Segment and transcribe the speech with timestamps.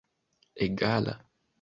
[0.65, 1.13] egala